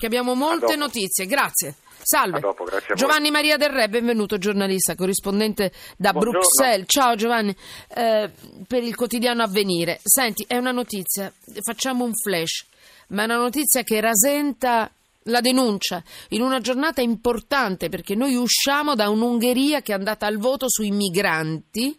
[0.00, 1.26] che abbiamo molte notizie.
[1.26, 1.74] Grazie.
[2.02, 2.40] Salve.
[2.40, 2.64] Dopo.
[2.94, 6.38] Giovanni Maria Del Re, benvenuto giornalista, corrispondente da Buongiorno.
[6.40, 6.86] Bruxelles.
[6.88, 7.54] Ciao Giovanni,
[7.88, 8.30] Eh,
[8.66, 10.00] per il quotidiano Avvenire.
[10.02, 11.30] Senti, è una notizia,
[11.62, 12.64] facciamo un flash,
[13.08, 14.90] ma è una notizia che rasenta
[15.24, 20.38] la denuncia in una giornata importante perché noi usciamo da un'Ungheria che è andata al
[20.38, 21.96] voto sui migranti,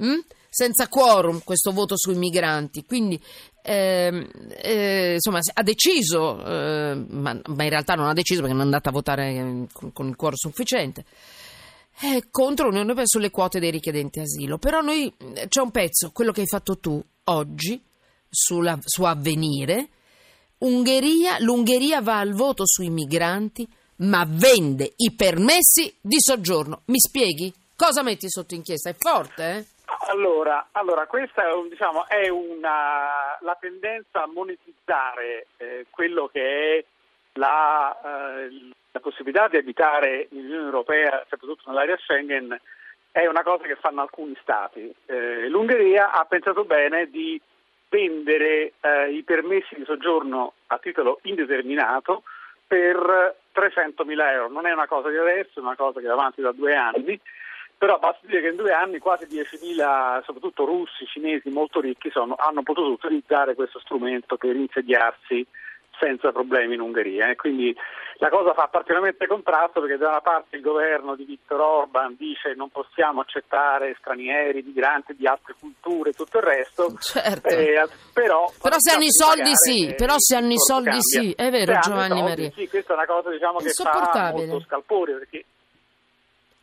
[0.00, 0.18] mm?
[0.48, 3.20] senza quorum questo voto sui migranti, quindi
[3.62, 4.28] ehm,
[4.60, 8.66] eh, insomma ha deciso, eh, ma, ma in realtà non ha deciso perché non è
[8.66, 11.04] andata a votare eh, con, con il quorum sufficiente.
[12.30, 14.58] contro l'Unione Europea sulle quote dei richiedenti asilo.
[14.58, 17.80] Però noi eh, c'è un pezzo, quello che hai fatto tu oggi
[18.28, 19.88] sulla, su Avvenire.
[20.58, 26.82] Ungheria, L'Ungheria va al voto sui migranti, ma vende i permessi di soggiorno.
[26.86, 27.52] Mi spieghi?
[27.74, 28.90] Cosa metti sotto inchiesta?
[28.90, 29.64] È forte, eh?
[30.12, 36.84] Allora, allora, questa è, diciamo, è una, la tendenza a monetizzare eh, quello che è
[37.34, 42.60] la, eh, la possibilità di abitare nell'Unione Europea, soprattutto nell'area Schengen,
[43.10, 44.94] è una cosa che fanno alcuni Stati.
[45.06, 47.40] Eh, L'Ungheria ha pensato bene di
[47.88, 52.22] vendere eh, i permessi di soggiorno a titolo indeterminato
[52.66, 54.48] per 300.000 euro.
[54.50, 57.18] Non è una cosa di adesso, è una cosa che va avanti da due anni,
[57.82, 62.36] però basta dire che in due anni quasi 10.000, soprattutto russi, cinesi molto ricchi, sono-
[62.38, 65.44] hanno potuto utilizzare questo strumento per insediarsi
[65.98, 67.28] senza problemi in Ungheria.
[67.30, 67.34] eh.
[67.34, 67.74] Quindi
[68.18, 72.54] la cosa fa particolarmente contrasto perché da una parte il governo di Viktor Orban dice
[72.54, 77.48] non possiamo accettare stranieri, migranti di altre culture e tutto il resto, Certo.
[77.48, 81.02] eh, però, Però se hanno i soldi sì, eh, però se hanno i soldi cambia.
[81.02, 82.50] sì, è vero Se Giovanni soldi, Maria.
[82.54, 85.44] Sì, questa è una cosa diciamo, che fa molto scalpore perché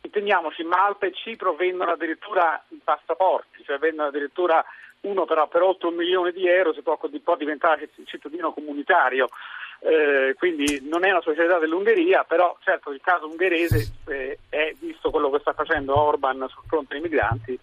[0.02, 4.64] intendiamoci, Malta e Cipro vendono addirittura i passaporti, cioè vendono addirittura
[5.02, 9.28] uno però per oltre un milione di euro si può diventare cittadino comunitario.
[9.82, 15.10] Eh, quindi non è una specialità dell'Ungheria, però certo il caso ungherese eh, è, visto
[15.10, 17.58] quello che sta facendo Orban sul fronte dei migranti,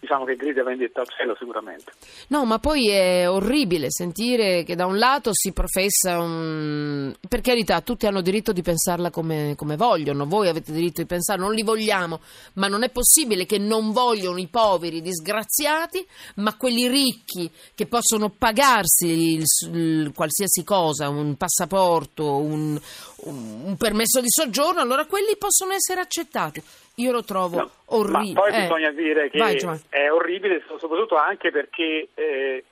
[0.00, 1.92] diciamo che grida vendetta al cielo sicuramente.
[2.28, 7.14] No, ma poi è orribile sentire che da un lato si professa un...
[7.26, 11.44] Per carità, tutti hanno diritto di pensarla come, come vogliono, voi avete diritto di pensarla,
[11.44, 12.20] non li vogliamo,
[12.54, 18.28] ma non è possibile che non vogliono i poveri disgraziati, ma quelli ricchi che possono
[18.28, 22.78] pagarsi il- il- qualsiasi cosa, un passaporto, un,
[23.24, 26.62] un- permesso di soggiorno, allora quelli possono essere accettati.
[26.96, 28.32] Io lo trovo No, orribile.
[28.34, 32.64] Ma poi Eh, bisogna dire che vai, è orribile soprattutto anche perché eh,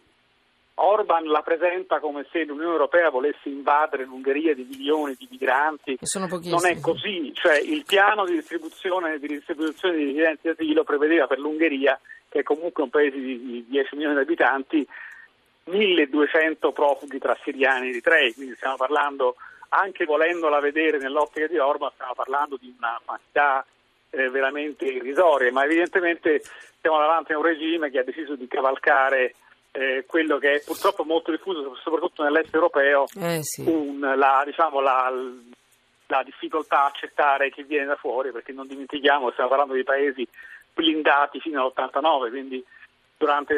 [0.75, 5.99] Orban la presenta come se l'Unione Europea volesse invadere l'Ungheria di milioni di migranti.
[6.15, 11.39] Non è così, cioè il piano di distribuzione, di distribuzione di richiedenti asilo prevedeva per
[11.39, 11.99] l'Ungheria,
[12.29, 14.87] che è comunque un paese di, di 10 milioni di abitanti,
[15.67, 19.37] 1200 profughi tra siriani e eritrei, quindi stiamo parlando,
[19.71, 23.65] anche volendola vedere nell'ottica di Orban, stiamo parlando di una quantità
[24.11, 26.43] eh, veramente irrisorie, ma evidentemente
[26.81, 29.35] siamo davanti a un regime che ha deciso di cavalcare
[29.73, 33.63] eh, quello che è purtroppo molto diffuso, soprattutto nell'est europeo, Eh sì.
[33.67, 35.13] un- la, diciamo, la,
[36.07, 40.27] la difficoltà a accettare chi viene da fuori, perché non dimentichiamo, stiamo parlando di paesi
[40.73, 42.65] blindati fino all'89, quindi
[43.19, 43.55] durante,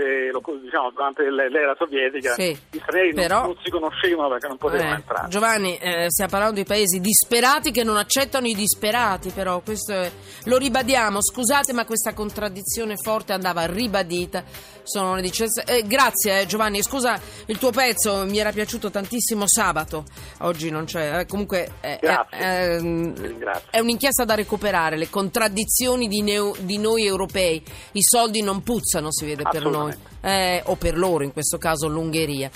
[0.62, 4.90] diciamo, durante l'era sovietica Sì, gli stranieri non- però- non, si conoscevano perché non potevano
[4.90, 5.28] Eh, entrare.
[5.28, 10.10] Giovanni, eh, stiamo parlando di paesi disperati che non accettano i disperati, però questo è-
[10.44, 11.20] lo ribadiamo.
[11.20, 14.44] Scusate, ma questa contraddizione forte andava ribadita.
[14.84, 19.44] Sono le 17 eh, grazie eh, Giovanni, scusa il tuo pezzo, mi era piaciuto tantissimo
[19.46, 20.04] sabato.
[20.40, 21.18] Oggi non c'è.
[21.18, 23.38] eh, comunque eh, eh, ehm,
[23.70, 27.62] è un'inchiesta da recuperare, le contraddizioni di, neo- di noi europei.
[27.92, 29.94] I soldi non puzzano, si vede per noi.
[30.20, 32.50] Eh, o per loro, in questo caso l'Ungheria.